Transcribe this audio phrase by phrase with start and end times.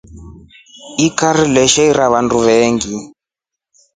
[1.07, 2.95] Ikari leshiira vandu veengi.